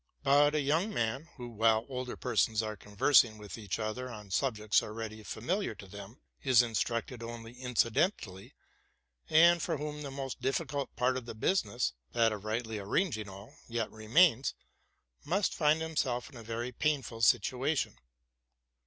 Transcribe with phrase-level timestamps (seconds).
[0.23, 4.81] But a young man, who, while older persons are conversing with each other on subjects
[4.81, 8.55] already familiar to them, is in structed only incidentally,
[9.29, 13.53] and for whom the most difficult part of the business —that of rightly arranging all—
[13.67, 14.55] yet remains,
[15.23, 17.95] must find himself in a very painful situation.